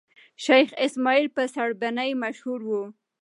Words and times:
شېخ 0.43 0.67
اسماعیل 0.85 1.27
په 1.35 1.43
سړبني 1.55 2.11
مشهور 2.23 2.59
وو. 2.69 2.83